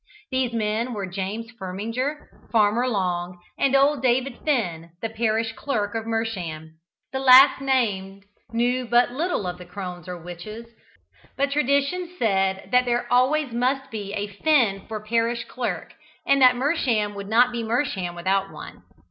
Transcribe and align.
These 0.31 0.51
men 0.51 0.93
were 0.95 1.05
James 1.05 1.51
Firminger, 1.59 2.27
Farmer 2.51 2.87
Long, 2.87 3.37
and 3.55 3.75
old 3.75 4.01
David 4.01 4.39
Finn, 4.43 4.89
the 4.99 5.09
parish 5.09 5.51
clerk 5.53 5.93
of 5.93 6.07
Mersham. 6.07 6.79
The 7.13 7.19
last 7.19 7.61
named 7.61 8.25
knew 8.51 8.87
but 8.87 9.11
little 9.11 9.45
of 9.45 9.59
crones 9.69 10.07
or 10.07 10.17
witches, 10.17 10.65
but 11.37 11.51
tradition 11.51 12.15
said 12.17 12.69
that 12.71 12.85
there 12.85 13.05
always 13.13 13.51
must 13.53 13.91
be 13.91 14.11
a 14.13 14.25
Finn 14.25 14.87
for 14.87 15.01
parish 15.05 15.43
clerk, 15.43 15.93
and 16.25 16.41
that 16.41 16.55
Mersham 16.55 17.13
would 17.13 17.29
not 17.29 17.51
be 17.51 17.61
Mersham 17.61 18.15
without 18.15 18.49
one. 18.51 18.81